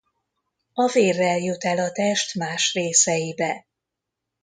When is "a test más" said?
1.79-2.73